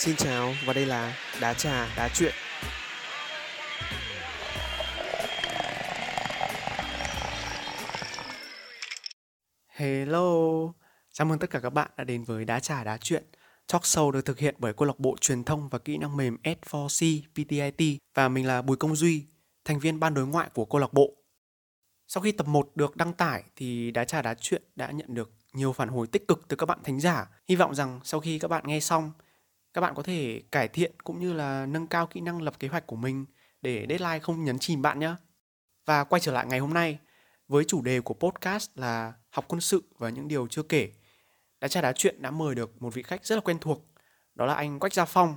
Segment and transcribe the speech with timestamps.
[0.00, 2.32] Xin chào và đây là Đá Trà Đá Chuyện.
[9.68, 10.22] Hello,
[11.12, 13.24] chào mừng tất cả các bạn đã đến với Đá Trà Đá Chuyện.
[13.72, 16.36] Talk show được thực hiện bởi câu lạc bộ truyền thông và kỹ năng mềm
[16.42, 19.24] S4C PTIT và mình là Bùi Công Duy,
[19.64, 21.16] thành viên ban đối ngoại của câu lạc bộ.
[22.08, 25.32] Sau khi tập 1 được đăng tải thì Đá Trà Đá Chuyện đã nhận được
[25.52, 27.26] nhiều phản hồi tích cực từ các bạn thính giả.
[27.48, 29.12] Hy vọng rằng sau khi các bạn nghe xong
[29.74, 32.68] các bạn có thể cải thiện cũng như là nâng cao kỹ năng lập kế
[32.68, 33.24] hoạch của mình
[33.62, 35.14] để deadline không nhấn chìm bạn nhé.
[35.86, 36.98] Và quay trở lại ngày hôm nay
[37.48, 40.90] với chủ đề của podcast là học quân sự và những điều chưa kể.
[41.60, 43.84] Đá trà đá chuyện đã mời được một vị khách rất là quen thuộc,
[44.34, 45.36] đó là anh Quách Gia Phong.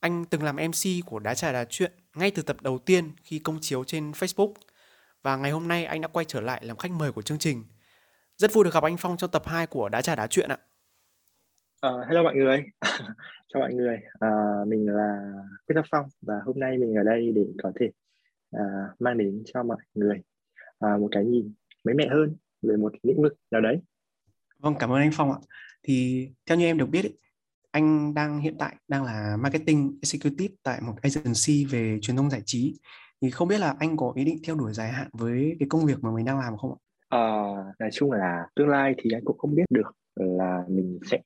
[0.00, 3.38] Anh từng làm MC của Đá trà đá chuyện ngay từ tập đầu tiên khi
[3.38, 4.52] công chiếu trên Facebook.
[5.22, 7.64] Và ngày hôm nay anh đã quay trở lại làm khách mời của chương trình.
[8.36, 10.58] Rất vui được gặp anh Phong trong tập 2 của Đá trà đá chuyện ạ.
[11.86, 12.64] Uh, hello mọi người,
[13.48, 13.98] chào mọi người.
[14.24, 15.32] Uh, mình là
[15.68, 17.90] Peter Phong và hôm nay mình ở đây để có thể
[18.56, 20.20] uh, mang đến cho mọi người
[20.84, 21.54] uh, một cái nhìn
[21.84, 23.80] mới mẻ hơn về một lĩnh vực nào đấy.
[24.58, 25.38] Vâng, cảm ơn anh Phong ạ.
[25.82, 27.18] Thì theo như em được biết, ấy,
[27.70, 32.42] anh đang hiện tại đang là marketing executive tại một agency về truyền thông giải
[32.44, 32.78] trí.
[33.22, 35.86] Thì không biết là anh có ý định theo đuổi dài hạn với cái công
[35.86, 36.78] việc mà mình đang làm không ạ?
[37.16, 41.18] Uh, nói chung là tương lai thì anh cũng không biết được là mình sẽ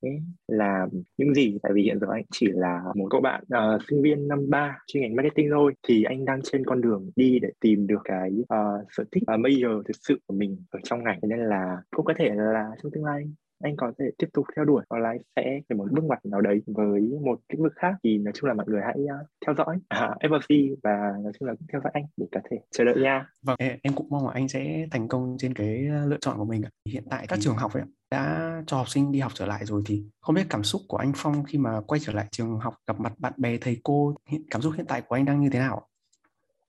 [0.48, 1.58] làm những gì?
[1.62, 4.78] Tại vì hiện giờ anh chỉ là một cậu bạn uh, sinh viên năm ba
[4.86, 5.74] chuyên ngành marketing thôi.
[5.88, 9.40] Thì anh đang trên con đường đi để tìm được cái uh, sở thích uh,
[9.40, 11.18] major thực sự của mình ở trong ngành.
[11.22, 13.24] Nên là cũng có thể là trong tương lai
[13.62, 16.40] anh có thể tiếp tục theo đuổi hoặc là sẽ phải một bước ngoặt nào
[16.40, 19.54] đấy với một lĩnh vực khác thì nói chung là mọi người hãy uh, theo
[19.54, 22.94] dõi uh, FLC và nói chung là theo dõi anh để có thể chờ đợi
[23.02, 23.26] nha.
[23.42, 26.62] Vâng, em cũng mong là anh sẽ thành công trên cái lựa chọn của mình.
[26.88, 27.40] Hiện tại các ừ.
[27.42, 30.46] trường học ấy đã cho học sinh đi học trở lại rồi thì không biết
[30.50, 33.32] cảm xúc của anh Phong khi mà quay trở lại trường học gặp mặt bạn
[33.36, 35.88] bè thầy cô hiện cảm xúc hiện tại của anh đang như thế nào?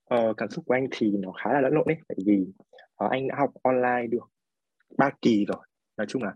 [0.05, 2.45] Ờ, cảm xúc của anh thì nó khá là lẫn lộn đấy tại vì
[3.05, 4.29] uh, anh đã học online được
[4.97, 5.65] ba kỳ rồi
[5.97, 6.35] nói chung là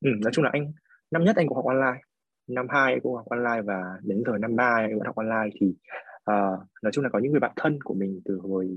[0.00, 0.72] ừ, nói chung là anh
[1.10, 2.00] năm nhất anh cũng học online.
[2.48, 5.56] Năm hai anh cũng học online và đến giờ năm ba anh vẫn học online
[5.60, 5.66] thì
[6.30, 8.68] uh, nói chung là có những người bạn thân của mình từ hồi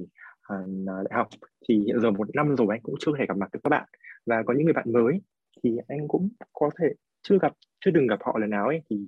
[0.53, 1.27] uh, đại học.
[1.69, 3.87] Thì hiện giờ một năm rồi anh cũng chưa thể gặp mặt được các bạn.
[4.25, 5.21] Và có những người bạn mới
[5.63, 6.87] thì anh cũng có thể
[7.21, 7.53] chưa gặp
[7.85, 9.07] chưa từng gặp họ lần nào ấy thì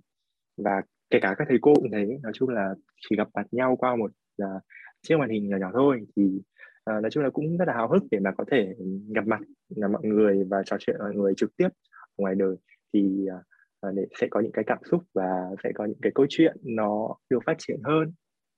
[0.58, 2.20] và kể cả các thầy cô cũng thế.
[2.24, 2.76] Nói chung là
[3.10, 4.12] chỉ gặp mặt nhau qua một
[4.44, 4.64] uh,
[5.02, 6.24] chiếc màn hình nhỏ nhỏ thôi thì
[6.92, 8.76] uh, nói chung là cũng rất là hào hức để mà có thể
[9.16, 9.40] gặp mặt
[9.70, 11.70] là mọi người và trò chuyện mọi người trực tiếp
[12.20, 12.56] ngoài đời
[12.94, 13.28] thì
[13.88, 16.58] uh, để sẽ có những cái cảm xúc và sẽ có những cái câu chuyện
[16.64, 18.14] nó được phát triển hơn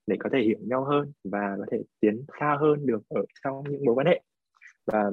[0.08, 3.64] để có thể hiểu nhau hơn và có thể tiến xa hơn được ở trong
[3.70, 4.22] những mối quan hệ.
[4.86, 5.12] Và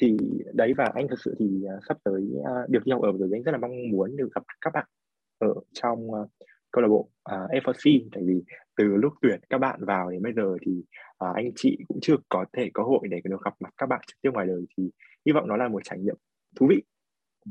[0.00, 0.16] thì
[0.54, 1.46] đấy và anh thực sự thì
[1.76, 4.28] uh, sắp tới uh, được đi học ở rồi anh rất là mong muốn được
[4.34, 4.86] gặp các bạn
[5.38, 6.28] ở trong uh,
[6.72, 8.42] câu lạc bộ uh, F4C tại vì
[8.76, 10.72] từ lúc tuyển các bạn vào đến bây giờ thì
[11.24, 14.00] uh, anh chị cũng chưa có thể có hội để được gặp mặt các bạn
[14.06, 14.64] trực tiếp ngoài đời.
[14.76, 14.90] Thì
[15.26, 16.16] hy vọng nó là một trải nghiệm
[16.56, 16.82] thú vị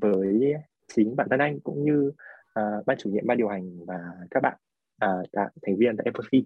[0.02, 0.54] với
[0.96, 2.12] chính bản thân anh cũng như
[2.60, 4.00] uh, ban chủ nhiệm ban điều hành và
[4.32, 4.58] các bạn
[5.06, 5.30] uh,
[5.62, 6.44] thành viên tại FPT.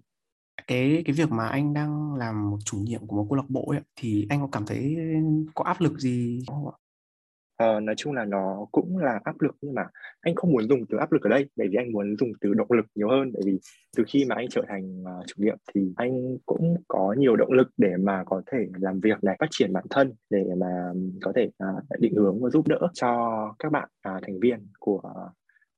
[0.68, 3.66] cái cái việc mà anh đang làm một chủ nhiệm của một câu lạc bộ
[3.72, 4.98] ấy thì anh có cảm thấy
[5.56, 6.76] có áp lực gì không ạ?
[7.64, 9.84] Uh, nói chung là nó cũng là áp lực nhưng mà
[10.22, 12.53] anh không muốn dùng từ áp lực ở đây bởi vì anh muốn dùng từ
[12.53, 13.59] động lực nhiều hơn bởi vì
[13.97, 17.52] từ khi mà anh trở thành uh, chủ nhiệm thì anh cũng có nhiều động
[17.52, 21.34] lực để mà có thể làm việc này phát triển bản thân để mà có
[21.36, 25.02] thể uh, định hướng và giúp đỡ cho các bạn uh, thành viên của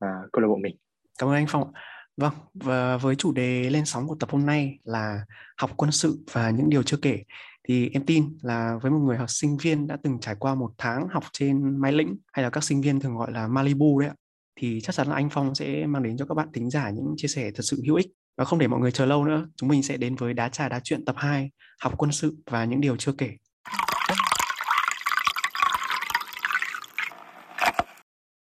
[0.05, 0.75] uh, câu lạc bộ mình.
[1.19, 1.71] Cảm ơn anh Phong.
[2.17, 5.25] Vâng, và với chủ đề lên sóng của tập hôm nay là
[5.57, 7.23] học quân sự và những điều chưa kể
[7.67, 10.71] thì em tin là với một người học sinh viên đã từng trải qua một
[10.77, 14.09] tháng học trên Mai Lĩnh hay là các sinh viên thường gọi là Malibu đấy
[14.09, 14.15] ạ
[14.59, 17.13] thì chắc chắn là anh Phong sẽ mang đến cho các bạn thính giả những
[17.17, 18.07] chia sẻ thật sự hữu ích
[18.37, 20.69] và không để mọi người chờ lâu nữa chúng mình sẽ đến với đá trà
[20.69, 21.49] đá chuyện tập 2
[21.81, 23.29] học quân sự và những điều chưa kể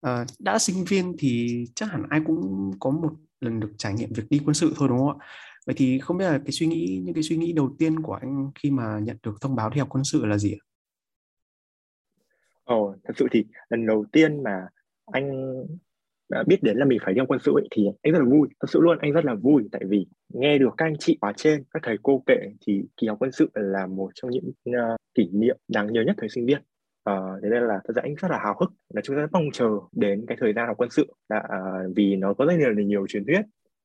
[0.00, 4.12] à, đã sinh viên thì chắc hẳn ai cũng có một lần được trải nghiệm
[4.12, 5.26] việc đi quân sự thôi đúng không ạ?
[5.70, 8.12] Vậy thì không biết là cái suy nghĩ những cái suy nghĩ đầu tiên của
[8.12, 10.62] anh khi mà nhận được thông báo đi học quân sự là gì ạ?
[12.64, 14.66] Ồ, thật sự thì lần đầu tiên mà
[15.12, 15.54] anh
[16.28, 18.24] đã biết đến là mình phải đi học quân sự ấy, thì anh rất là
[18.24, 19.68] vui thật sự luôn anh rất là vui.
[19.72, 23.06] Tại vì nghe được các anh chị ở trên các thầy cô kể thì kỳ
[23.06, 26.46] học quân sự là một trong những uh, kỷ niệm đáng nhớ nhất thời sinh
[26.46, 26.62] viên.
[27.10, 28.70] Uh, thế nên là thật ra anh rất là hào hức.
[28.94, 31.44] Là chúng ta rất mong chờ đến cái thời gian học quân sự là uh,
[31.48, 33.40] ờ, vì nó có rất nhiều nhiều truyền thuyết.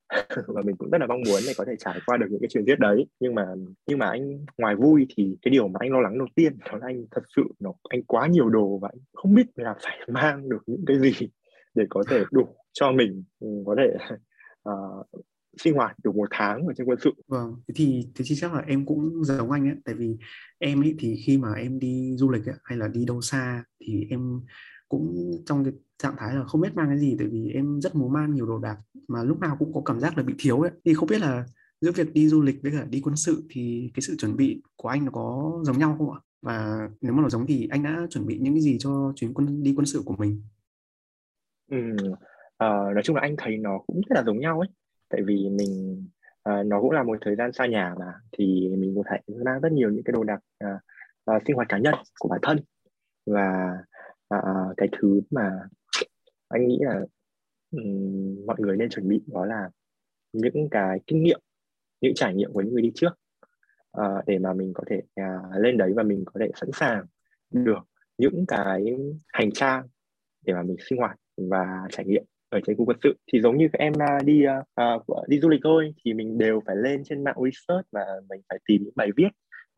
[0.46, 2.48] và mình cũng rất là mong muốn để có thể trải qua được những cái
[2.48, 3.06] truyền thuyết đấy.
[3.20, 3.46] Nhưng mà
[3.86, 6.78] nhưng mà anh ngoài vui thì cái điều mà anh lo lắng đầu tiên đó
[6.78, 9.98] là anh thật sự nó anh quá nhiều đồ và anh không biết là phải
[10.08, 11.28] mang được những cái gì
[11.74, 14.16] để có thể đủ cho mình ừ, có thể
[14.68, 15.06] uh,
[15.62, 17.12] sinh hoạt được một tháng ở trên quân sự.
[17.28, 20.16] Vâng thì thế thì chắc là em cũng giống anh ấy tại vì
[20.58, 23.64] em ấy thì khi mà em đi du lịch ấy, hay là đi đâu xa
[23.80, 24.40] thì em
[24.88, 27.94] cũng trong cái trạng thái là không biết mang cái gì tại vì em rất
[27.94, 28.78] muốn mang nhiều đồ đạc
[29.08, 30.70] mà lúc nào cũng có cảm giác là bị thiếu ấy.
[30.84, 31.46] Thì không biết là
[31.80, 34.62] giữa việc đi du lịch với cả đi quân sự thì cái sự chuẩn bị
[34.76, 36.20] của anh nó có giống nhau không ạ?
[36.42, 39.34] Và nếu mà nó giống thì anh đã chuẩn bị những cái gì cho chuyến
[39.34, 40.42] quân đi quân sự của mình?
[41.70, 41.76] Ừ,
[42.56, 44.68] à, nói chung là anh thấy nó cũng rất là giống nhau ấy.
[45.08, 46.04] Tại vì mình
[46.42, 49.60] à, nó cũng là một thời gian xa nhà mà thì mình có thể mang
[49.60, 50.80] rất nhiều những cái đồ đạc à,
[51.24, 52.58] à, sinh hoạt cá nhân của bản thân.
[53.26, 53.78] Và
[54.28, 55.50] À, à, cái thứ mà
[56.48, 57.00] anh nghĩ là
[57.70, 59.70] um, mọi người nên chuẩn bị đó là
[60.32, 61.40] những cái kinh nghiệm
[62.00, 63.18] những trải nghiệm của những người đi trước
[63.98, 67.04] uh, để mà mình có thể uh, lên đấy và mình có thể sẵn sàng
[67.50, 67.82] được
[68.18, 68.84] những cái
[69.26, 69.86] hành trang
[70.44, 73.14] để mà mình sinh hoạt và trải nghiệm ở trên khu quân sự.
[73.32, 73.92] Thì giống như các em
[74.24, 74.42] đi
[74.80, 78.40] uh, đi du lịch thôi thì mình đều phải lên trên mạng research và mình
[78.48, 79.28] phải tìm những bài viết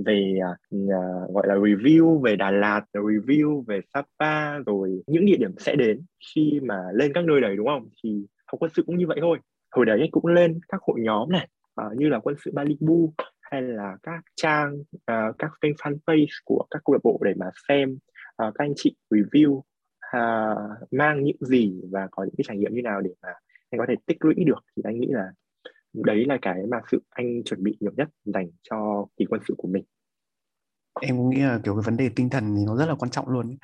[0.06, 0.38] về
[0.74, 5.76] uh, gọi là review về Đà Lạt, review về Sapa rồi những địa điểm sẽ
[5.76, 6.00] đến
[6.34, 7.88] khi mà lên các nơi đấy đúng không?
[8.04, 9.38] Thì học quân sự cũng như vậy thôi.
[9.70, 11.48] Hồi đấy cũng lên các hội nhóm này
[11.86, 16.66] uh, như là quân sự Malibu hay là các trang uh, các kênh fanpage của
[16.70, 19.60] các câu lạc bộ để mà xem uh, các anh chị review
[20.16, 23.28] uh, mang những gì và có những cái trải nghiệm như nào để mà
[23.70, 25.32] anh có thể tích lũy được thì anh nghĩ là
[26.04, 29.54] đấy là cái mà sự anh chuẩn bị nhiều nhất dành cho kỳ quân sự
[29.58, 29.84] của mình.
[31.00, 33.10] Em cũng nghĩ là kiểu cái vấn đề tinh thần thì nó rất là quan
[33.10, 33.56] trọng luôn.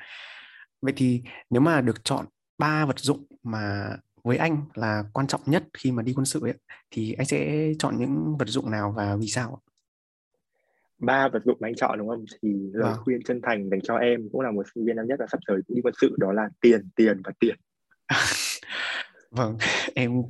[0.81, 2.25] Vậy thì nếu mà được chọn
[2.57, 3.89] ba vật dụng mà
[4.23, 6.53] với anh là quan trọng nhất khi mà đi quân sự ấy,
[6.91, 9.61] thì anh sẽ chọn những vật dụng nào và vì sao
[10.99, 12.25] ba vật dụng mà anh chọn đúng không?
[12.41, 13.03] Thì lời vâng.
[13.03, 15.39] khuyên chân thành dành cho em cũng là một sinh viên năm nhất và sắp
[15.47, 17.55] tới đi quân sự đó là tiền tiền và tiền
[19.35, 19.57] vâng
[19.93, 20.27] em uh,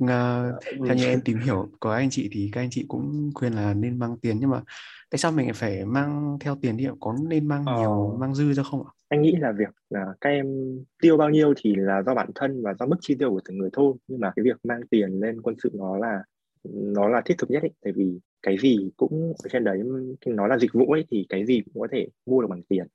[0.86, 3.74] theo như em tìm hiểu có anh chị thì các anh chị cũng khuyên là
[3.74, 4.60] nên mang tiền nhưng mà
[5.10, 7.78] tại sao mình phải mang theo tiền thì có nên mang ờ...
[7.78, 8.90] nhiều mang dư ra không ạ?
[9.08, 10.46] Anh nghĩ là việc là các em
[11.02, 13.58] tiêu bao nhiêu thì là do bản thân và do mức chi tiêu của từng
[13.58, 13.94] người thôi.
[14.08, 16.22] Nhưng mà cái việc mang tiền lên quân sự nó là
[16.72, 17.70] nó là thiết thực nhất ấy.
[17.84, 19.82] Tại vì cái gì cũng ở trên đấy
[20.26, 22.86] nó là dịch vụ ấy thì cái gì cũng có thể mua được bằng tiền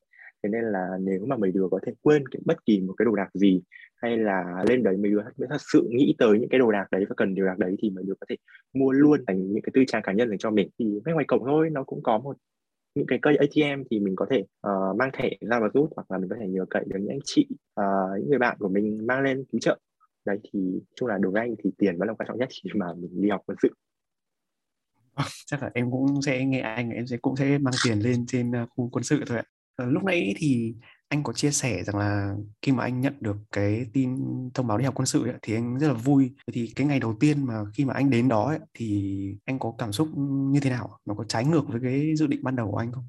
[0.43, 3.05] thế nên là nếu mà mấy đứa có thể quên cái bất kỳ một cái
[3.05, 3.61] đồ đạc gì
[3.95, 6.87] hay là lên đấy mấy đứa mới thật sự nghĩ tới những cái đồ đạc
[6.91, 8.35] đấy và cần đồ đạc đấy thì mấy đứa có thể
[8.73, 10.69] mua luôn thành những cái tư trang cá nhân dành cho mình.
[10.79, 12.37] Thì ngay ngoài cổng thôi nó cũng có một
[12.95, 16.11] những cái cây ATM thì mình có thể uh, mang thẻ ra và rút hoặc
[16.11, 18.69] là mình có thể nhờ cậy được những anh chị uh, những người bạn của
[18.69, 19.79] mình mang lên cứu trợ.
[20.25, 20.59] Đấy thì
[20.95, 23.21] chung là đối với anh thì tiền vẫn là quan trọng nhất khi mà mình
[23.21, 23.69] đi học quân sự.
[25.15, 28.25] Vâng, chắc là em cũng sẽ nghe anh em sẽ cũng sẽ mang tiền lên
[28.27, 29.43] trên ờ, khu quân sự thôi ạ
[29.85, 30.73] lúc nãy thì
[31.07, 34.17] anh có chia sẻ rằng là khi mà anh nhận được cái tin
[34.53, 36.31] thông báo đi học quân sự ấy, thì anh rất là vui.
[36.53, 39.73] Thì cái ngày đầu tiên mà khi mà anh đến đó ấy, thì anh có
[39.77, 40.07] cảm xúc
[40.51, 40.99] như thế nào?
[41.05, 43.03] Nó có trái ngược với cái dự định ban đầu của anh không?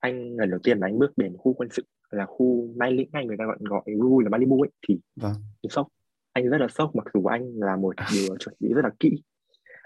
[0.00, 3.08] Anh lần đầu tiên mà anh bước đến khu quân sự là khu Mai Lĩnh
[3.12, 5.34] anh người ta gọi gọi vui là Malibu ấy thì vâng.
[5.70, 5.88] sốc.
[6.32, 9.22] Anh rất là sốc mặc dù anh là một đứa chuẩn bị rất là kỹ.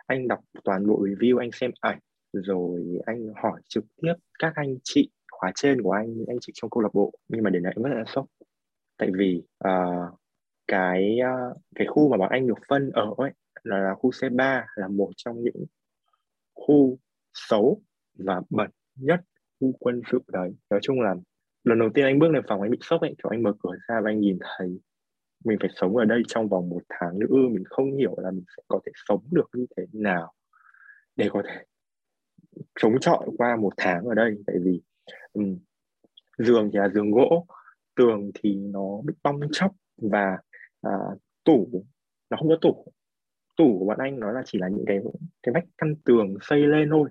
[0.06, 1.98] Anh đọc toàn bộ review anh xem ảnh
[2.32, 5.10] rồi anh hỏi trực tiếp các anh chị
[5.42, 7.82] khóa trên của anh anh chị trong câu lạc bộ nhưng mà đến đấy em
[7.82, 8.26] rất là sốc.
[8.98, 10.18] Tại vì uh,
[10.66, 13.30] cái uh, cái khu mà bọn anh được phân ở ấy
[13.62, 15.64] là, là khu C3 là một trong những
[16.54, 16.98] khu
[17.34, 17.82] xấu
[18.18, 19.20] và bẩn nhất
[19.60, 20.50] khu quân sự đấy.
[20.70, 21.14] Nói chung là
[21.64, 23.70] lần đầu tiên anh bước lên phòng anh bị sốc ấy kiểu anh mở cửa
[23.88, 24.80] ra và anh nhìn thấy
[25.44, 28.44] mình phải sống ở đây trong vòng một tháng nữa mình không hiểu là mình
[28.56, 30.32] sẽ có thể sống được như thế nào
[31.16, 31.64] để có thể
[32.80, 34.36] chống chọi qua một tháng ở đây.
[34.46, 34.80] Tại vì
[36.38, 37.46] giường thì là giường gỗ
[37.96, 40.38] tường thì nó bị bong chóc và
[40.86, 41.84] uh, tủ
[42.30, 42.84] nó không có tủ.
[43.56, 44.98] Tủ của bọn anh nó là chỉ là những cái
[45.42, 47.10] cái vách căn tường xây lên thôi.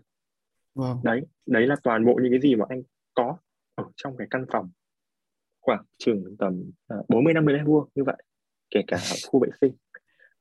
[0.75, 1.01] Wow.
[1.03, 2.81] đấy đấy là toàn bộ những cái gì mà anh
[3.13, 3.37] có
[3.75, 4.69] ở trong cái căn phòng.
[5.61, 8.17] Khoảng chừng tầm uh, 40 50 mét vuông như vậy
[8.69, 8.97] kể cả
[9.31, 9.73] khu vệ sinh.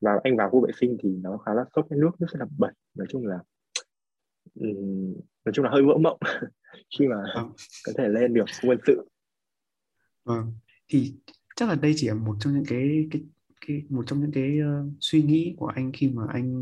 [0.01, 2.39] Và anh vào khu vệ sinh thì nó khá là sốc cái nước nước rất
[2.39, 2.73] là bẩn.
[2.95, 3.39] Nói chung là
[4.59, 5.13] um,
[5.45, 6.19] nói chung là hơi vỡ mộng
[6.99, 7.43] khi mà à.
[7.85, 9.09] có thể lên được quân sự
[10.25, 10.53] vâng
[10.89, 11.13] thì
[11.55, 13.21] chắc là đây chỉ là một trong những cái cái
[13.67, 16.53] cái một trong những cái uh, suy nghĩ của anh khi mà anh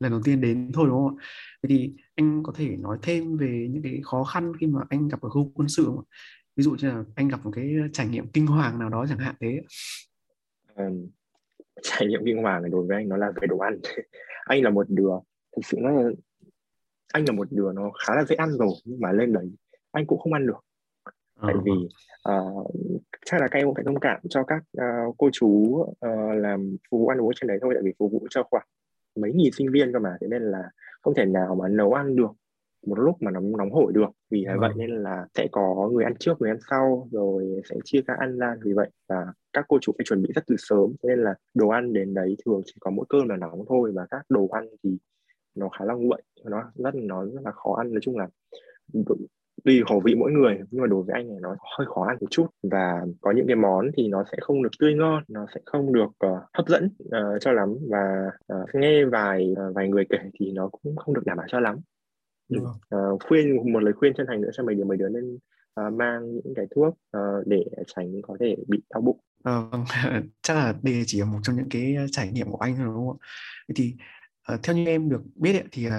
[0.00, 1.24] lần đầu tiên đến thôi đúng không ạ?
[1.62, 5.08] Vậy thì anh có thể nói thêm về những cái khó khăn khi mà anh
[5.08, 6.04] gặp ở khu quân sự không?
[6.56, 9.18] Ví dụ như là anh gặp một cái trải nghiệm kinh hoàng nào đó chẳng
[9.18, 9.60] hạn thế.
[10.74, 11.06] Um,
[11.82, 13.80] trải nghiệm kinh hoàng đối với anh nó là về đồ ăn.
[14.44, 15.10] anh là một đứa
[15.56, 16.10] thực sự nó là
[17.12, 19.50] anh là một đứa nó khá là dễ ăn rồi nhưng mà lên đấy
[19.92, 20.64] anh cũng không ăn được
[21.42, 21.60] tại ờ.
[21.64, 21.72] vì
[22.32, 22.70] uh,
[23.26, 25.94] chắc là các em cũng phải thông cảm cho các uh, cô chú uh,
[26.34, 28.66] làm phục vụ ăn uống trên đấy thôi tại vì phục vụ cho khoảng
[29.16, 30.62] mấy nghìn sinh viên cơ mà thế nên là
[31.02, 32.30] không thể nào mà nấu ăn được
[32.86, 34.52] một lúc mà nóng nóng hổi được vì ừ.
[34.60, 38.14] vậy nên là sẽ có người ăn trước người ăn sau rồi sẽ chia ca
[38.18, 41.18] ăn ra vì vậy và các cô chủ phải chuẩn bị rất từ sớm nên
[41.18, 44.22] là đồ ăn đến đấy thường chỉ có mỗi cơm là nóng thôi và các
[44.28, 44.98] đồ ăn thì
[45.56, 47.92] nó khá là nguội nó rất nó rất là khó ăn.
[47.92, 48.28] Nói chung là
[49.64, 52.16] tùy khẩu vị mỗi người nhưng mà đối với anh này nó hơi khó ăn
[52.20, 52.46] một chút.
[52.62, 55.92] Và có những cái món thì nó sẽ không được tươi ngon nó sẽ không
[55.92, 57.76] được uh, hấp dẫn uh, cho lắm.
[57.90, 61.46] Và uh, nghe vài uh, vài người kể thì nó cũng không được đảm bảo
[61.48, 61.76] cho lắm.
[62.56, 65.38] Uh, khuyên một lời khuyên chân thành nữa cho mấy đứa mấy đứa nên
[65.80, 69.18] uh, mang những cái thuốc uh, để tránh có thể bị đau bụng.
[69.44, 69.84] Vâng,
[70.42, 72.94] chắc là đây chỉ là một trong những cái trải nghiệm của anh thôi đúng
[72.94, 73.26] không ạ?
[73.76, 73.94] thì
[74.46, 75.92] Ờ, theo như em được biết ấy, thì uh,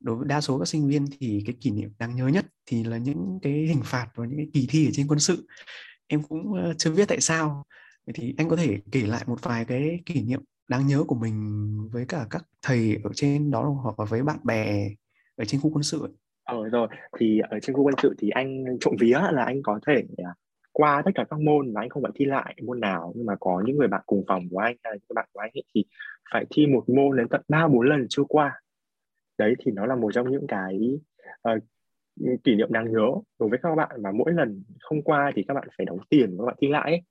[0.00, 2.84] đối với đa số các sinh viên thì cái kỷ niệm đáng nhớ nhất thì
[2.84, 5.46] là những cái hình phạt và những cái kỳ thi ở trên quân sự.
[6.06, 7.64] Em cũng uh, chưa biết tại sao.
[8.06, 11.14] Vậy thì anh có thể kể lại một vài cái kỷ niệm đáng nhớ của
[11.14, 14.88] mình với cả các thầy ở trên đó hoặc là với bạn bè
[15.36, 16.12] ở trên khu quân sự ấy.
[16.44, 16.88] Ờ rồi,
[17.18, 20.34] thì ở trên khu quân sự thì anh trộm vía là anh có thể à,
[20.74, 23.34] qua tất cả các môn mà anh không phải thi lại môn nào nhưng mà
[23.40, 25.64] có những người bạn cùng phòng của anh hay là những bạn của anh ấy
[25.74, 25.84] thì
[26.32, 28.60] phải thi một môn đến tận ba bốn lần chưa qua
[29.38, 30.98] đấy thì nó là một trong những cái
[31.48, 31.62] uh,
[32.44, 33.06] kỷ niệm đáng nhớ
[33.38, 36.36] đối với các bạn mà mỗi lần không qua thì các bạn phải đóng tiền
[36.38, 37.02] các bạn thi lại ấy.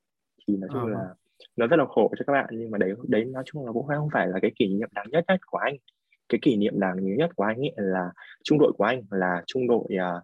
[0.48, 0.92] thì nói chung à.
[0.94, 1.14] là
[1.56, 3.88] nó rất là khổ cho các bạn nhưng mà đấy đấy nói chung là cũng
[3.88, 5.76] không phải là cái kỷ niệm đáng nhất nhất của anh
[6.30, 8.12] cái kỷ niệm đáng nhớ nhất của anh ấy là
[8.44, 10.24] trung đội của anh là trung đội uh,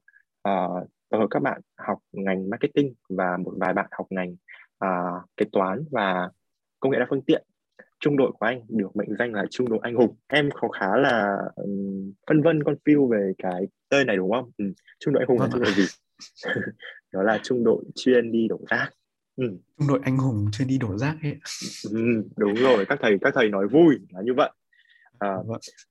[0.49, 0.87] uh,
[1.17, 4.35] uh, các bạn học ngành marketing và một vài bạn học ngành
[4.85, 6.29] uh, kế toán và
[6.79, 7.43] công nghệ đa phương tiện.
[7.99, 10.15] Trung đội của anh được mệnh danh là trung đội anh hùng.
[10.27, 14.51] Em có khá là um, phân vân confuse về cái tên này đúng không?
[14.57, 14.65] Ừ.
[14.99, 15.83] trung đội anh hùng là trung đội gì?
[17.13, 18.89] Đó là trung đội chuyên đi đổ rác.
[19.35, 19.57] Ừ.
[19.79, 21.35] trung đội anh hùng chuyên đi đổ rác ấy
[21.91, 22.85] ừ, đúng rồi.
[22.85, 24.49] Các thầy các thầy nói vui là như vậy.
[25.19, 25.35] À,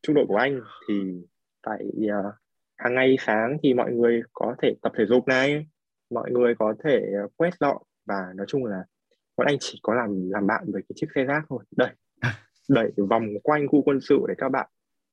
[0.03, 0.95] trung đội của anh thì
[1.67, 2.35] phải uh,
[2.78, 5.66] hàng ngày sáng thì mọi người có thể tập thể dục này
[6.11, 8.85] mọi người có thể ờ, quét dọn và nói chung là
[9.37, 11.64] bọn anh chỉ có làm làm bạn với cái chiếc xe rác thôi.
[11.76, 11.90] Đây
[12.68, 14.68] đẩy vòng quanh khu quân sự để các bạn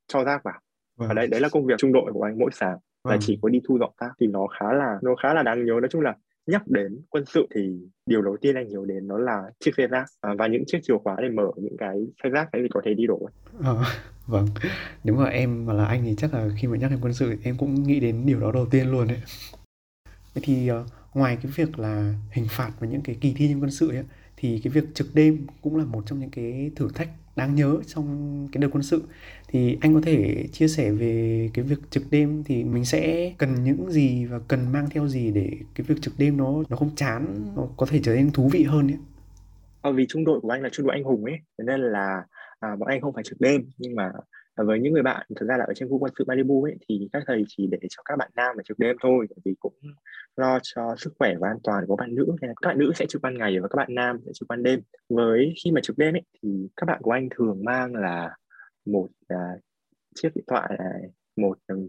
[0.06, 0.60] cho rác vào.
[0.96, 1.08] Vâng.
[1.08, 2.78] và đấy đấy là công việc trung đội của anh mỗi sáng.
[3.04, 3.12] Vâng.
[3.12, 5.64] là chỉ có đi thu dọn rác thì nó khá là nó khá là đáng
[5.64, 5.72] nhớ.
[5.72, 6.14] Nói chung là
[6.46, 9.86] nhắc đến quân sự thì điều đầu tiên anh nhớ đến nó là chiếc xe
[9.86, 10.04] rác.
[10.20, 12.80] À, và những chiếc chìa khóa để mở những cái xe rác đấy thì có
[12.84, 13.28] thể đi đổ
[13.64, 13.84] ờ,
[14.26, 14.46] vâng.
[15.04, 17.36] Nếu mà em mà là anh thì chắc là khi mà nhắc đến quân sự
[17.42, 19.18] em cũng nghĩ đến điều đó đầu tiên luôn đấy.
[20.34, 20.76] Vậy thì uh,
[21.14, 24.04] ngoài cái việc là hình phạt và những cái kỳ thi trong quân sự ấy,
[24.36, 27.78] thì cái việc trực đêm cũng là một trong những cái thử thách đáng nhớ
[27.86, 29.02] trong cái đợt quân sự.
[29.48, 33.64] Thì anh có thể chia sẻ về cái việc trực đêm thì mình sẽ cần
[33.64, 36.96] những gì và cần mang theo gì để cái việc trực đêm nó nó không
[36.96, 38.98] chán nó có thể trở nên thú vị hơn ấy.
[39.80, 42.24] Ờ, vì trung đội của anh là trung đội anh hùng ấy nên là
[42.60, 44.12] à, bọn anh không phải trực đêm nhưng mà
[44.54, 46.76] à, với những người bạn thực ra là ở trên khu quân sự Malibu ấy
[46.88, 49.54] thì các thầy chỉ để cho các bạn nam ở trực đêm thôi bởi vì
[49.60, 49.74] cũng
[50.36, 52.26] lo cho sức khỏe và an toàn của bạn nữ.
[52.40, 54.62] Nên các bạn nữ sẽ trực ban ngày và các bạn nam sẽ trực ban
[54.62, 54.80] đêm.
[55.08, 58.36] Với khi mà trực đêm ấy thì các bạn của anh thường mang là
[58.86, 59.36] một à,
[60.14, 61.88] chiếc điện thoại này một um,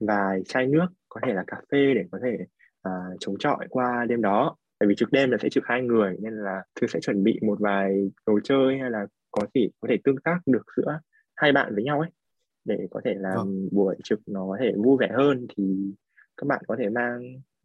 [0.00, 2.38] vài chai nước có thể là cà phê để có thể
[2.82, 4.56] à, chống chọi qua đêm đó.
[4.78, 7.40] Tại vì trực đêm là sẽ trực hai người nên là thường sẽ chuẩn bị
[7.42, 9.06] một vài đồ chơi hay là
[9.40, 10.98] có thể có thể tương tác được giữa
[11.36, 12.10] hai bạn với nhau ấy.
[12.64, 13.68] Để có thể làm vâng.
[13.72, 15.92] buổi trực nó có thể vui vẻ hơn thì
[16.36, 17.20] các bạn có thể mang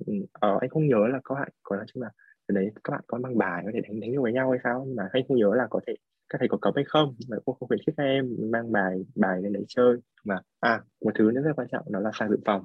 [0.05, 2.09] ừ, ờ anh không nhớ là có hạn có nói chung là
[2.47, 4.83] ở đấy các bạn có mang bài có thể đánh đánh với nhau hay sao
[4.87, 5.93] nhưng mà anh không nhớ là có thể
[6.29, 7.15] các thầy có cấm hay không.
[7.29, 9.97] Mà cũng không khuyến khích các em mang bài bài lên đấy chơi.
[10.23, 12.63] Mà à một thứ nữa rất quan trọng đó là sang dự phòng.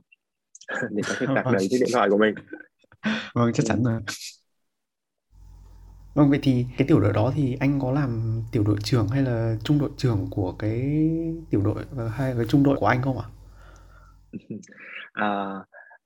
[0.91, 1.53] Để có thể vâng.
[1.53, 2.35] đầy cái điện thoại của mình.
[3.35, 4.01] Vâng chắc chắn rồi
[6.17, 9.23] Vâng, vậy thì cái tiểu đội đó thì anh có làm tiểu đội trưởng hay
[9.23, 10.81] là trung đội trưởng của cái
[11.51, 13.27] tiểu đội ờ, hay cái trung đội của anh không ạ?
[15.13, 15.55] À,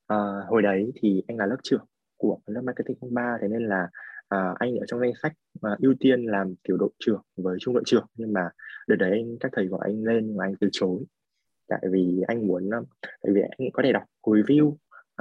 [0.07, 0.17] à,
[0.49, 1.85] hồi đấy thì anh là lớp trưởng
[2.17, 3.89] của lớp marketing 03 thế nên là
[4.29, 7.75] à, anh ở trong danh sách mà ưu tiên làm tiểu đội trưởng với trung
[7.75, 8.51] đội trưởng nhưng mà
[8.89, 11.05] đợt đấy anh, các thầy gọi anh lên nhưng mà anh từ chối
[11.69, 14.67] tại vì anh muốn ờ, tại vì anh có thể đọc review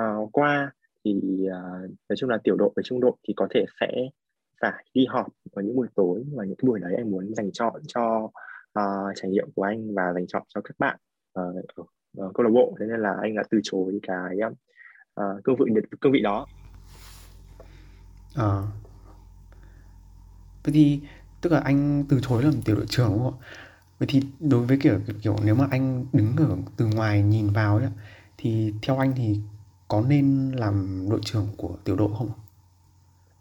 [0.01, 0.71] uh, qua
[1.05, 1.11] thì
[1.45, 3.87] uh, nói chung là tiểu đội với trung đội thì có thể sẽ
[4.61, 7.51] phải đi họp vào những buổi tối và những cái buổi đấy anh muốn dành
[7.51, 8.29] chọn cho
[8.79, 10.97] uh, trải nghiệm của anh và dành chọn cho các bạn
[11.39, 11.83] uh, ở,
[12.17, 12.75] ở câu lạc bộ.
[12.79, 16.45] Thế nên là anh đã từ chối cái uh, cương vị cương vị đó.
[18.35, 18.61] À.
[20.63, 20.99] vậy thì
[21.41, 23.39] tức là anh từ chối làm tiểu đội trưởng đúng không
[23.99, 27.77] vậy thì đối với kiểu kiểu nếu mà anh đứng ở từ ngoài nhìn vào
[27.77, 27.89] ấy,
[28.37, 29.39] thì theo anh thì
[29.87, 32.31] có nên làm đội trưởng của tiểu đội không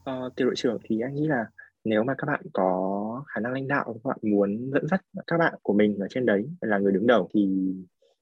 [0.08, 1.46] Ờ, uh, tiểu đội trưởng thì anh nghĩ là
[1.84, 5.38] nếu mà các bạn có khả năng lãnh đạo các bạn muốn dẫn dắt các
[5.38, 7.72] bạn của mình ở trên đấy là người đứng đầu thì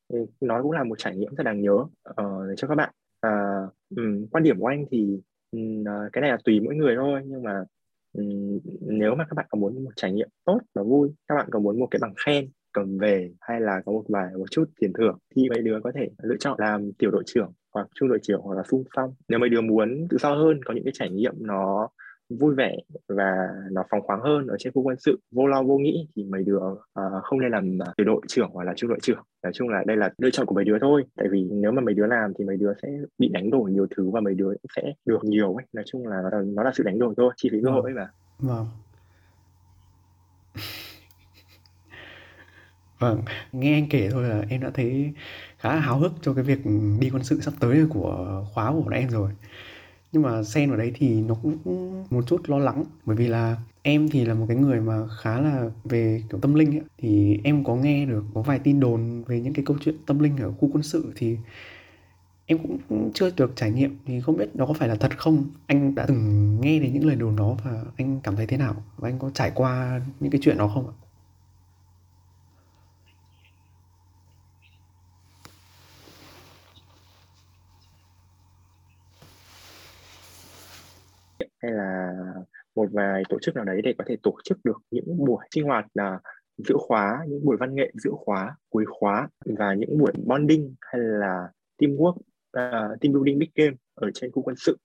[0.08, 2.90] ừ, nó cũng là một trải nghiệm rất đáng nhớ uh, cho các bạn.
[3.26, 5.20] Uh, um, quan điểm của anh thì
[5.52, 7.64] um, cái này là tùy mỗi người thôi nhưng mà
[8.12, 11.46] um, nếu mà các bạn có muốn một trải nghiệm tốt và vui các bạn
[11.50, 14.70] có muốn một cái bằng khen cầm về hay là có một vài một chút
[14.80, 18.08] tiền thưởng thì mấy đứa có thể lựa chọn làm tiểu đội trưởng hoặc trung
[18.08, 19.14] đội trưởng hoặc là xung phong.
[19.28, 21.88] Nếu mấy đứa muốn tự do hơn có những cái trải nghiệm nó
[22.28, 22.76] vui vẻ
[23.08, 26.24] và nó phóng khoáng hơn ở trên khu quân sự vô lo vô nghĩ thì
[26.24, 29.22] mấy đứa uh, không nên làm tiểu đội trưởng hoặc là trung đội trưởng.
[29.42, 31.04] Nói chung là đây là lựa chọn của mấy đứa thôi.
[31.16, 33.86] Tại vì nếu mà mấy đứa làm thì mấy đứa sẽ bị đánh đổi nhiều
[33.96, 35.66] thứ và mấy đứa sẽ được nhiều ấy.
[35.72, 37.92] Nói chung là nó là, nó là sự đánh đổi thôi chi phí cơ hội
[37.92, 38.08] mà.
[38.38, 38.66] Vâng.
[42.98, 45.12] Vâng, nghe anh kể thôi là em đã thấy
[45.66, 46.58] khá là háo hức cho cái việc
[46.98, 49.30] đi quân sự sắp tới của khóa của bọn em rồi.
[50.12, 51.56] Nhưng mà xen vào đấy thì nó cũng
[52.10, 55.40] một chút lo lắng, bởi vì là em thì là một cái người mà khá
[55.40, 56.82] là về kiểu tâm linh ấy.
[56.98, 60.18] thì em có nghe được, có vài tin đồn về những cái câu chuyện tâm
[60.18, 61.36] linh ở khu quân sự thì
[62.46, 65.44] em cũng chưa được trải nghiệm thì không biết nó có phải là thật không
[65.66, 68.74] anh đã từng nghe đến những lời đồn đó và anh cảm thấy thế nào
[68.96, 71.05] và anh có trải qua những cái chuyện đó không ạ
[81.66, 82.12] hay là
[82.74, 85.64] một vài tổ chức nào đấy để có thể tổ chức được những buổi sinh
[85.64, 86.18] hoạt là
[86.56, 91.00] giữa khóa những buổi văn nghệ giữa khóa cuối khóa và những buổi bonding hay
[91.00, 92.16] là teamwork
[92.58, 94.76] uh, team building big game ở trên khu quân sự?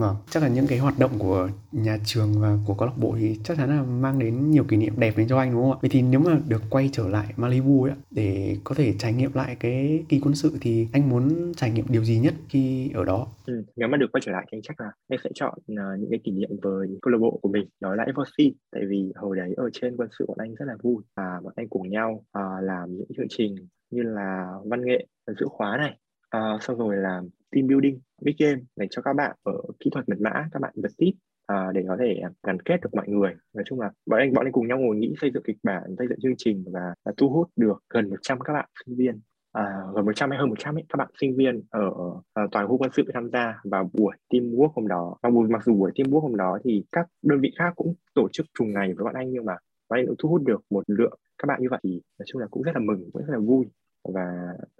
[0.00, 3.14] Vâng, chắc là những cái hoạt động của nhà trường và của câu lạc bộ
[3.18, 5.72] thì chắc chắn là mang đến nhiều kỷ niệm đẹp đến cho anh đúng không
[5.72, 5.78] ạ?
[5.82, 9.32] Vậy thì nếu mà được quay trở lại Malibu ấy để có thể trải nghiệm
[9.34, 13.04] lại cái kỳ quân sự thì anh muốn trải nghiệm điều gì nhất khi ở
[13.04, 13.26] đó?
[13.46, 16.00] Ừ, nếu mà được quay trở lại thì anh chắc là anh sẽ chọn uh,
[16.00, 19.12] những cái kỷ niệm với câu lạc bộ của mình đó là FOC tại vì
[19.16, 21.90] hồi đấy ở trên quân sự bọn anh rất là vui và bọn anh cùng
[21.90, 23.54] nhau uh, làm những chương trình
[23.90, 25.98] như là văn nghệ giữa khóa này
[26.36, 30.08] uh, xong rồi là team building big game dành cho các bạn ở kỹ thuật
[30.08, 31.14] mật mã các bạn vật tip
[31.50, 33.34] à, để có thể gắn kết được mọi người.
[33.54, 35.82] Nói chung là bọn anh bọn anh cùng nhau ngồi nghĩ xây dựng kịch bản
[35.98, 39.20] xây dựng chương trình và, và thu hút được gần 100 các bạn sinh viên.
[39.52, 41.90] À, gần 100 hay hơn 100 ấy, các bạn sinh viên ở,
[42.32, 45.16] ở toàn khu quân sự tham gia vào buổi teamwork hôm đó.
[45.22, 48.46] Và mặc dù buổi teamwork hôm đó thì các đơn vị khác cũng tổ chức
[48.58, 49.56] trùng ngày với bọn anh nhưng mà
[49.88, 51.80] bọn anh cũng thu hút được một lượng các bạn như vậy.
[51.84, 53.66] Thì nói chung là cũng rất là mừng cũng rất là vui
[54.04, 54.22] và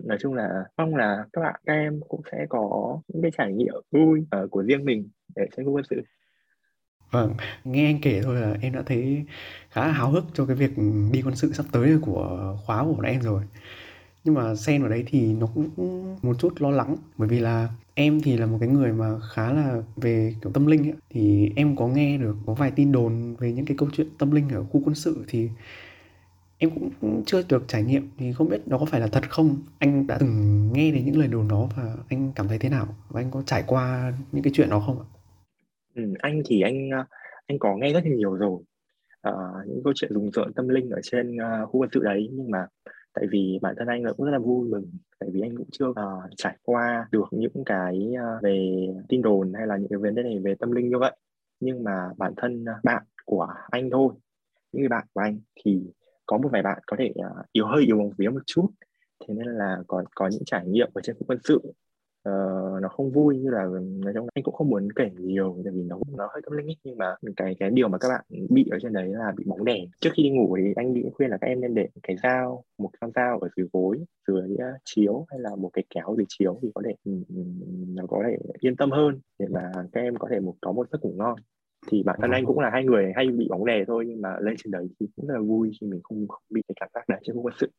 [0.04, 3.52] nói chung là mong là các bạn các em cũng sẽ có những cái trải
[3.52, 6.02] nghiệm vui uh, của riêng mình để xem quân sự
[7.10, 9.24] Vâng, nghe anh kể thôi là em đã thấy
[9.70, 10.70] khá là háo hức cho cái việc
[11.12, 13.42] đi quân sự sắp tới của khóa của bọn em rồi.
[14.24, 15.70] Nhưng mà xen vào đấy thì nó cũng
[16.22, 19.52] một chút lo lắng bởi vì là em thì là một cái người mà khá
[19.52, 23.36] là về kiểu tâm linh ấy thì em có nghe được có vài tin đồn
[23.38, 25.48] về những cái câu chuyện tâm linh ở khu quân sự thì
[26.62, 26.70] em
[27.00, 29.56] cũng chưa được trải nghiệm thì không biết nó có phải là thật không.
[29.78, 32.86] Anh đã từng nghe đến những lời đồn đó và anh cảm thấy thế nào?
[33.08, 35.06] Và anh có trải qua những cái chuyện đó không ạ?
[35.94, 36.90] Ừ, anh thì anh
[37.46, 38.62] anh có nghe rất là nhiều rồi.
[39.22, 39.32] À,
[39.66, 42.28] những câu chuyện rùng rợn tâm linh ở trên uh, khu quân sự đấy.
[42.32, 42.66] Nhưng mà
[43.14, 44.90] tại vì bản thân anh cũng rất là vui mừng.
[45.18, 45.96] Tại vì anh cũng chưa uh,
[46.36, 50.22] trải qua được những cái uh, về tin đồn hay là những cái vấn đề
[50.22, 51.16] này về tâm linh như vậy.
[51.60, 54.12] Nhưng mà bản thân uh, bạn của anh thôi
[54.72, 55.80] những người bạn của anh thì
[56.30, 58.66] có một vài bạn có thể uh, yếu hơi yếu bóng vía một chút.
[59.20, 61.56] Thế nên là có có những trải nghiệm ở trên khu quân sự
[62.28, 63.64] uh, nó không vui như là
[64.04, 66.66] nói chung anh cũng không muốn kể nhiều tại vì nó nó hơi tâm linh
[66.66, 66.76] ấy.
[66.84, 69.64] nhưng mà cái cái điều mà các bạn bị ở trên đấy là bị bóng
[69.64, 69.84] đèn.
[70.00, 72.64] Trước khi đi ngủ thì anh bị khuyên là các em nên để cái dao
[72.78, 76.26] một con dao ở dưới gối dưới à, chiếu hay là một cái kéo dưới
[76.28, 77.42] chiếu thì có thể ừ, ừ,
[77.88, 80.86] nó có thể yên tâm hơn để mà các em có thể một có một
[80.92, 81.38] giấc ngủ ngon
[81.86, 84.36] thì bản thân anh cũng là hai người hay bị bóng đè thôi nhưng mà
[84.40, 86.88] lên trên đấy thì cũng rất là vui khi mình không, không bị cái cảm
[86.94, 87.70] giác đấy trên quân sự.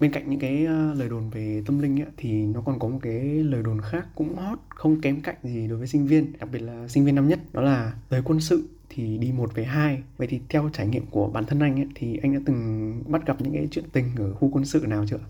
[0.00, 2.88] Bên cạnh những cái uh, lời đồn về tâm linh ấy, thì nó còn có
[2.88, 6.32] một cái lời đồn khác cũng hot không kém cạnh gì đối với sinh viên
[6.40, 9.54] đặc biệt là sinh viên năm nhất đó là tới quân sự thì đi một
[9.54, 12.40] về hai vậy thì theo trải nghiệm của bản thân anh ấy, thì anh đã
[12.46, 15.20] từng bắt gặp những cái chuyện tình ở khu quân sự nào chưa?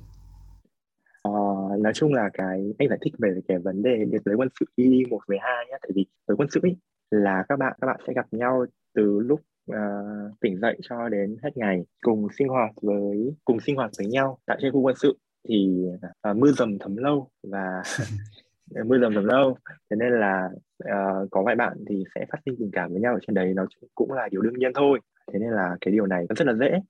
[1.22, 1.30] Ờ,
[1.78, 5.02] nói chung là cái anh giải thích về cái vấn đề tới quân sự đi
[5.10, 6.76] một về hai nhé tại vì tới quân sự ấy,
[7.10, 9.40] là các bạn các bạn sẽ gặp nhau từ lúc
[9.70, 14.06] uh, tỉnh dậy cho đến hết ngày cùng sinh hoạt với cùng sinh hoạt với
[14.06, 15.18] nhau tại trên khu quân sự.
[15.48, 15.84] Thì
[16.30, 17.82] uh, mưa dầm thấm lâu và
[18.86, 19.56] mưa dầm thấm lâu
[19.90, 20.50] thế nên là
[20.84, 23.52] uh, có vài bạn thì sẽ phát sinh tình cảm với nhau ở trên đấy
[23.54, 25.00] nó cũng là điều đương nhiên thôi.
[25.32, 26.80] Thế nên là cái điều này rất là dễ.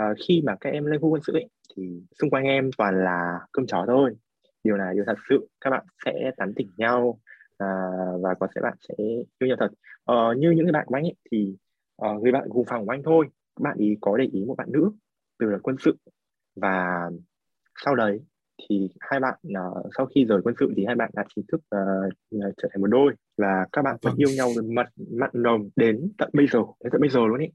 [0.00, 3.04] Uh, khi mà các em lên khu quân sự ấy, thì xung quanh em toàn
[3.04, 4.14] là cơm chó thôi.
[4.64, 7.18] Điều này điều thật sự các bạn sẽ tán tỉnh nhau
[7.62, 7.70] à,
[8.22, 8.94] và có sẽ bạn sẽ
[9.38, 9.68] yêu nhau thật.
[10.04, 11.56] Ờ, như những cái bạn của anh ấy thì
[12.06, 13.28] uh, người bạn cùng phòng của anh thôi.
[13.60, 14.90] Bạn ý có để ý một bạn nữ
[15.38, 15.96] từ là quân sự.
[16.56, 17.10] Và
[17.84, 18.20] sau đấy
[18.68, 21.60] thì hai bạn uh, sau khi rời quân sự thì hai bạn đã chính thức
[21.76, 23.12] uh, trở thành một đôi.
[23.38, 24.18] Và các bạn vẫn vâng.
[24.18, 27.46] yêu nhau mật mặn nồng đến tận bây giờ đến tận bây giờ luôn ý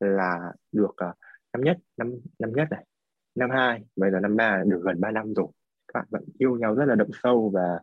[0.00, 1.16] là được uh,
[1.52, 2.84] năm nhất năm năm nhất này
[3.34, 5.46] năm hai bây giờ năm ba được gần 3 năm rồi.
[5.94, 7.80] Các bạn vẫn yêu nhau rất là đậm sâu và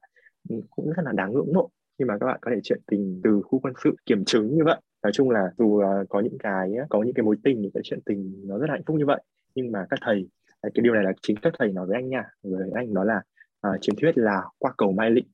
[0.69, 3.41] cũng rất là đáng ngưỡng mộ khi mà các bạn có thể chuyện tình từ
[3.41, 7.03] khu quân sự kiểm chứng như vậy nói chung là dù có những cái có
[7.03, 9.23] những cái mối tình những cái chuyện tình nó rất là hạnh phúc như vậy
[9.55, 10.29] nhưng mà các thầy
[10.61, 13.21] cái điều này là chính các thầy nói với anh nha với anh đó là
[13.67, 15.27] uh, truyền thuyết là qua cầu mai lĩnh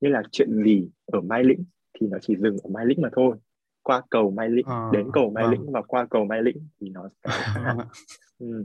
[0.00, 1.64] như là chuyện gì ở mai lĩnh
[2.00, 3.36] thì nó chỉ dừng ở mai lĩnh mà thôi
[3.82, 5.52] qua cầu mai lĩnh à, đến cầu mai vâng.
[5.52, 7.30] lĩnh và qua cầu mai lĩnh thì nó sẽ
[8.38, 8.64] ừ.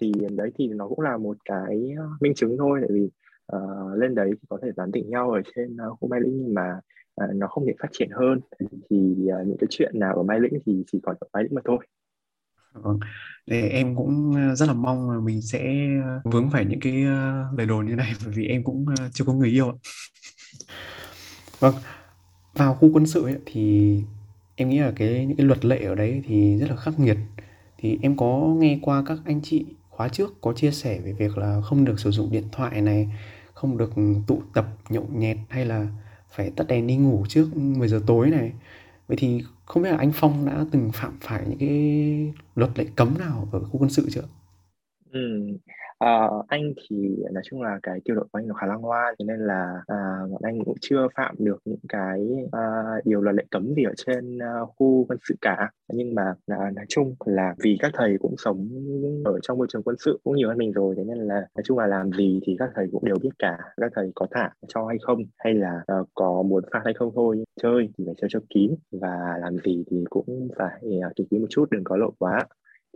[0.00, 3.10] thì đấy thì nó cũng là một cái minh chứng thôi tại vì
[3.56, 6.42] uh, lên đấy thì có thể gián định nhau ở trên uh, khu mai lĩnh
[6.42, 6.80] nhưng mà
[7.24, 8.40] uh, nó không thể phát triển hơn
[8.90, 11.54] thì uh, những cái chuyện nào ở mai lĩnh thì chỉ còn ở mai lĩnh
[11.54, 11.78] mà thôi
[12.82, 12.98] Vâng.
[13.46, 15.88] Để em cũng rất là mong là mình sẽ
[16.24, 17.04] vướng phải những cái
[17.56, 19.74] lời đồn như này bởi vì em cũng chưa có người yêu ạ.
[21.60, 21.74] Vâng.
[22.54, 23.96] Vào khu quân sự ấy, thì
[24.56, 27.16] em nghĩ là cái những cái luật lệ ở đấy thì rất là khắc nghiệt.
[27.78, 31.38] Thì em có nghe qua các anh chị khóa trước có chia sẻ về việc
[31.38, 33.08] là không được sử dụng điện thoại này,
[33.56, 33.92] không được
[34.28, 35.88] tụ tập, nhậu nhẹt hay là
[36.30, 38.52] phải tắt đèn đi ngủ trước 10 giờ tối này.
[39.08, 42.86] Vậy thì không biết là anh Phong đã từng phạm phải những cái luật lệ
[42.96, 44.24] cấm nào ở khu quân sự chưa?
[45.10, 45.20] Ừ.
[45.98, 46.96] Ờ, anh thì
[47.32, 49.82] nói chung là cái tiêu độ của anh nó khá là ngoan cho nên là
[49.86, 49.96] à,
[50.30, 52.60] bọn anh cũng chưa phạm được những cái à,
[53.04, 55.70] điều luật lệ cấm gì ở trên à, khu quân sự cả.
[55.92, 58.68] Nhưng mà à, nói chung là vì các thầy cũng sống
[59.24, 61.62] ở trong môi trường quân sự cũng nhiều hơn mình rồi thế nên là nói
[61.64, 64.50] chung là làm gì thì các thầy cũng đều biết cả các thầy có thả
[64.68, 67.44] cho hay không hay là à, có muốn phạt hay không thôi.
[67.62, 71.40] Chơi thì phải chơi cho kín và làm gì thì cũng phải à, kín kín
[71.40, 72.44] một chút đừng có lộ quá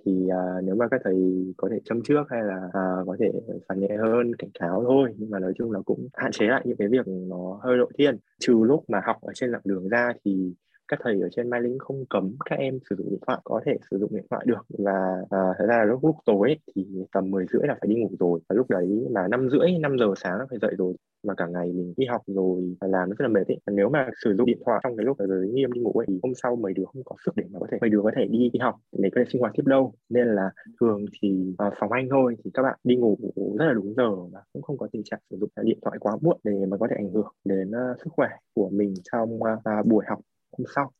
[0.05, 1.15] thì uh, nếu mà các thầy
[1.57, 3.33] có thể châm trước hay là uh, có thể
[3.69, 5.15] phạt nhẹ hơn cảnh cáo thôi.
[5.17, 7.87] Nhưng mà nói chung là cũng hạn chế lại những cái việc nó hơi lộ
[7.99, 8.19] thiên.
[8.39, 10.55] Trừ lúc mà học ở trên lạc đường ra thì
[10.91, 13.61] các thầy ở trên Mai Linh không cấm các em sử dụng điện thoại có
[13.67, 14.67] thể sử dụng điện thoại được.
[14.69, 14.93] Và
[15.31, 17.95] à, thật ra là lúc lúc tối ấy, thì tầm 10 rưỡi là phải đi
[17.95, 18.41] ngủ rồi.
[18.49, 20.95] Và lúc đấy là năm rưỡi 5 giờ sáng là phải dậy rồi.
[21.27, 23.59] Mà cả ngày mình đi học rồi và làm nó rất là mệt ấy.
[23.73, 26.21] nếu mà sử dụng điện thoại trong cái lúc giới nghiêm đi ngủ ấy, thì
[26.23, 28.27] hôm sau mấy đứa không có sức để mà có thể mấy đứa có thể
[28.31, 30.51] đi đi học để có thể sinh hoạt tiếp đâu nên là
[30.81, 33.19] thường thì uh, phòng anh thôi thì các bạn đi ngủ
[33.59, 36.17] rất là đúng giờ và cũng không có tình trạng sử dụng điện thoại quá
[36.21, 39.87] muộn để mà có thể ảnh hưởng đến uh, sức khỏe của mình trong uh,
[39.87, 40.21] buổi học
[40.59, 40.93] hôm sau.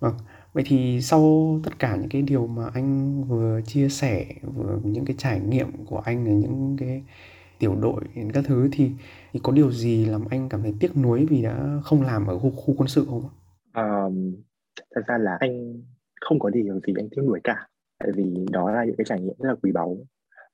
[0.00, 0.14] Vâng,
[0.52, 5.04] vậy thì sau tất cả những cái điều mà anh vừa chia sẻ, vừa những
[5.04, 7.04] cái trải nghiệm của anh là những cái
[7.58, 8.02] tiểu đội
[8.34, 8.90] các thứ thì
[9.32, 12.38] thì có điều gì làm anh cảm thấy tiếc nuối vì đã không làm ở
[12.38, 13.28] khu, khu quân sự không?
[13.74, 14.34] Um,
[14.94, 15.82] thật ra là anh
[16.20, 17.68] không có điều gì anh tiếc nuối cả.
[17.98, 19.96] Tại vì đó là những cái trải nghiệm rất là quý báu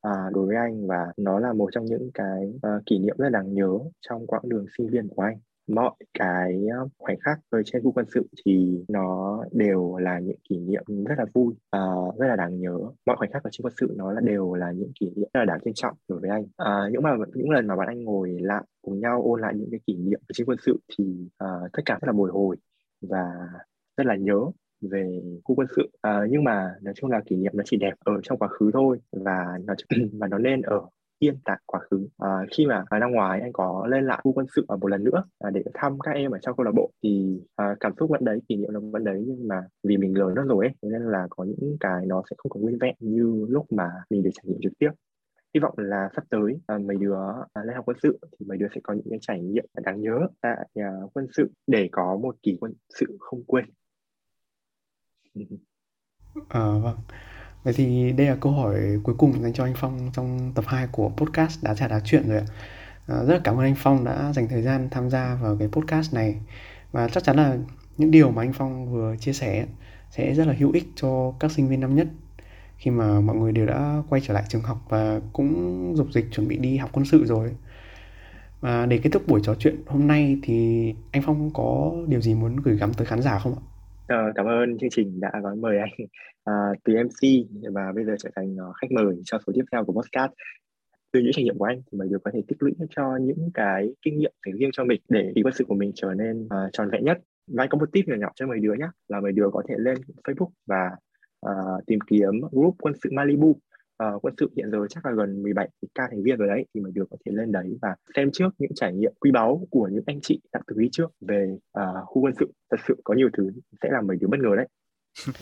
[0.01, 3.25] à, đối với anh và nó là một trong những cái uh, kỷ niệm rất
[3.25, 6.67] là đáng nhớ trong quãng đường sinh viên của anh mọi cái
[6.99, 11.15] khoảnh khắc ở trên khu quân sự thì nó đều là những kỷ niệm rất
[11.19, 11.79] là vui và
[12.19, 12.79] rất là đáng nhớ.
[13.07, 15.41] Mọi khoảnh khắc ở trên quân sự nó là đều là những kỷ niệm rất
[15.41, 16.45] là đáng trân trọng đối với anh.
[16.57, 19.69] À, những mà những lần mà bạn anh ngồi lại cùng nhau ôn lại những
[19.71, 22.57] cái kỷ niệm ở trên quân sự thì uh, tất cả rất là bồi hồi
[23.01, 23.25] và
[23.97, 24.41] rất là nhớ
[24.91, 25.91] về khu quân sự.
[26.01, 28.71] À, nhưng mà nói chung là kỷ niệm nó chỉ đẹp ở trong quá khứ
[28.73, 29.75] thôi và nó
[30.13, 30.81] và nó nên ở
[31.25, 32.09] yên tại quá khứ.
[32.19, 34.89] À, khi mà à, năm ngoái anh có lên lại khu quân sự ở một
[34.89, 37.93] lần nữa à, để thăm các em ở trong câu lạc bộ thì à, cảm
[37.99, 40.67] xúc vẫn đấy kỷ niệm nó vẫn đấy nhưng mà vì mình lớn hơn rồi
[40.67, 43.91] ấy nên là có những cái nó sẽ không còn nguyên vẹn như lúc mà
[44.11, 44.91] mình được trải nghiệm trực tiếp.
[45.55, 47.17] Hy vọng là sắp tới à, mấy đứa
[47.53, 50.01] à, lên học quân sự thì mấy đứa sẽ có những cái trải nghiệm đáng
[50.01, 53.65] nhớ tại à, quân sự để có một kỳ quân sự không quên.
[56.49, 56.97] À, vâng.
[57.65, 60.87] Vậy thì đây là câu hỏi cuối cùng dành cho anh Phong trong tập 2
[60.93, 62.45] của podcast Đá Trà Đá Chuyện rồi ạ.
[63.07, 65.69] À, rất là cảm ơn anh Phong đã dành thời gian tham gia vào cái
[65.69, 66.37] podcast này
[66.93, 67.57] và chắc chắn là
[67.97, 69.67] những điều mà anh Phong vừa chia sẻ
[70.11, 72.09] sẽ rất là hữu ích cho các sinh viên năm nhất
[72.77, 76.27] khi mà mọi người đều đã quay trở lại trường học và cũng dục dịch
[76.33, 77.51] chuẩn bị đi học quân sự rồi.
[78.61, 82.35] Và để kết thúc buổi trò chuyện hôm nay thì anh Phong có điều gì
[82.35, 83.63] muốn gửi gắm tới khán giả không ạ?
[84.07, 86.07] Ờ, cảm ơn chương trình đã có mời anh
[86.45, 86.53] à,
[86.85, 89.93] từ MC và bây giờ trở thành uh, khách mời cho số tiếp theo của
[89.93, 90.33] podcast.
[91.13, 93.51] Từ những trải nghiệm của anh thì mọi người có thể tích lũy cho những
[93.55, 96.45] cái kinh nghiệm dành riêng cho mình để ý quân sự của mình trở nên
[96.45, 97.19] uh, tròn vẹn nhất.
[97.47, 99.63] Và anh có một tip nhỏ nhỏ cho mấy đứa nhé là mấy đứa có
[99.69, 100.91] thể lên Facebook và
[101.47, 103.59] uh, tìm kiếm group quân sự Malibu
[104.03, 106.81] uh, quân sự hiện giờ chắc là gần 17 ca thành viên rồi đấy thì
[106.81, 109.89] mọi người có thể lên đấy và xem trước những trải nghiệm quý báu của
[109.93, 113.15] những anh chị đã từng đi trước về uh, khu quân sự thật sự có
[113.15, 113.51] nhiều thứ
[113.83, 114.69] sẽ làm mình đứa bất ngờ đấy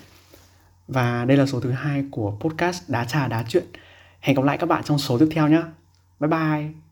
[0.88, 3.64] Và đây là số thứ hai của podcast Đá trà đá chuyện.
[4.20, 5.62] Hẹn gặp lại các bạn trong số tiếp theo nhé.
[6.20, 6.91] Bye bye.